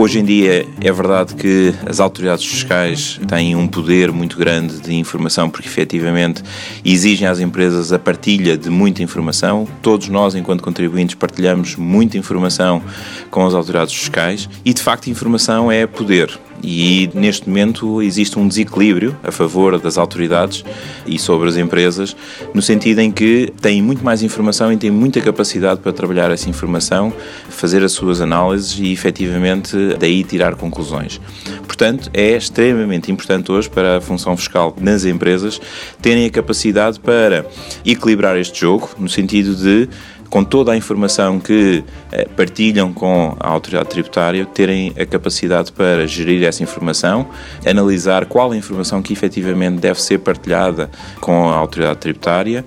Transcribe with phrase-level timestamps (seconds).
[0.00, 4.94] Hoje em dia é verdade que as autoridades fiscais têm um poder muito grande de
[4.94, 6.42] informação porque efetivamente
[6.82, 9.68] exigem às empresas a partilha de muita informação.
[9.82, 12.82] Todos nós, enquanto contribuintes, partilhamos muita informação
[13.30, 16.30] com as autoridades fiscais e de facto informação é poder.
[16.62, 20.64] E neste momento existe um desequilíbrio a favor das autoridades
[21.06, 22.16] e sobre as empresas,
[22.54, 26.48] no sentido em que têm muito mais informação e têm muita capacidade para trabalhar essa
[26.48, 27.12] informação,
[27.48, 31.20] fazer as suas análises e efetivamente daí tirar conclusões.
[31.66, 35.60] Portanto, é extremamente importante hoje para a função fiscal nas empresas
[36.02, 37.46] terem a capacidade para
[37.84, 39.88] equilibrar este jogo, no sentido de
[40.30, 46.06] com toda a informação que eh, partilham com a autoridade tributária, terem a capacidade para
[46.06, 47.28] gerir essa informação,
[47.66, 50.88] analisar qual a informação que efetivamente deve ser partilhada
[51.20, 52.64] com a autoridade tributária,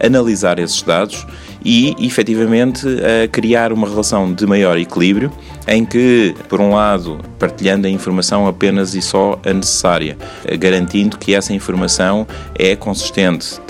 [0.00, 1.26] analisar esses dados
[1.64, 2.86] e, efetivamente,
[3.30, 5.30] criar uma relação de maior equilíbrio
[5.66, 10.16] em que, por um lado, partilhando a informação apenas e só a necessária,
[10.58, 13.60] garantindo que essa informação é consistente,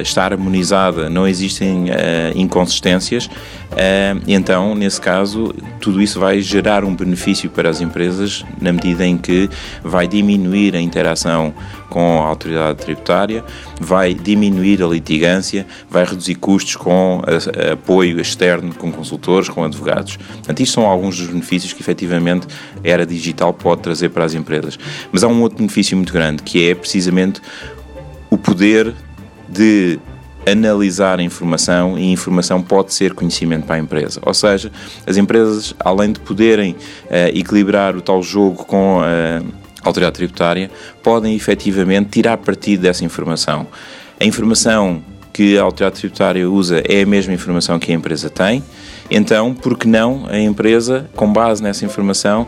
[0.00, 6.94] está harmonizada, não existem uh, inconsistências, uh, então, nesse caso, tudo isso vai gerar um
[6.94, 9.48] benefício para as empresas na medida em que
[9.82, 11.54] vai diminuir a interação
[11.88, 13.44] com a autoridade tributária,
[13.80, 17.35] vai diminuir a litigância, vai reduzir custos com a, a
[17.72, 20.16] apoio externo com consultores, com advogados.
[20.16, 22.46] Portanto, isto são alguns dos benefícios que efetivamente
[22.84, 24.78] a era digital pode trazer para as empresas.
[25.12, 27.40] Mas há um outro benefício muito grande, que é precisamente
[28.30, 28.94] o poder
[29.48, 29.98] de
[30.46, 34.20] analisar a informação e a informação pode ser conhecimento para a empresa.
[34.24, 34.70] Ou seja,
[35.06, 39.42] as empresas, além de poderem uh, equilibrar o tal jogo com a
[39.82, 40.70] autoridade tributária,
[41.02, 43.66] podem efetivamente tirar partido dessa informação.
[44.20, 45.02] A informação
[45.36, 48.64] que a autoridade tributária usa é a mesma informação que a empresa tem,
[49.10, 52.46] então, por que não a empresa, com base nessa informação,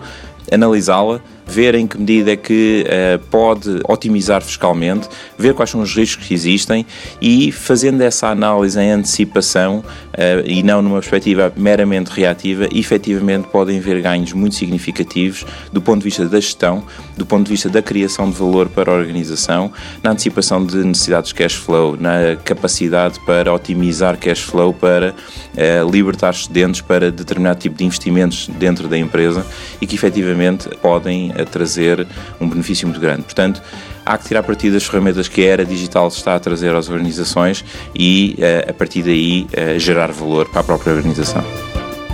[0.51, 5.95] analisá-la ver em que medida é que uh, pode otimizar fiscalmente, ver quais são os
[5.95, 6.85] riscos que existem
[7.21, 13.79] e fazendo essa análise em antecipação uh, e não numa perspectiva meramente reativa, efetivamente podem
[13.79, 16.85] haver ganhos muito significativos do ponto de vista da gestão,
[17.17, 19.73] do ponto de vista da criação de valor para a organização,
[20.03, 25.91] na antecipação de necessidades de cash flow, na capacidade para otimizar cash flow, para uh,
[25.91, 29.47] libertar excedentes para determinado tipo de investimentos dentro da empresa
[29.81, 32.07] e que efetivamente podem a trazer
[32.41, 33.23] um benefício muito grande.
[33.23, 33.63] Portanto,
[34.05, 37.65] há que tirar partido das ferramentas que a era digital está a trazer às organizações
[37.95, 41.45] e, eh, a partir daí, eh, gerar valor para a própria organização.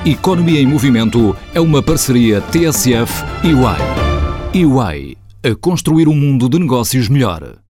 [0.05, 4.67] Economia em Movimento é uma parceria TSF e UI.
[4.67, 7.57] UI a construir um mundo de negócios melhor.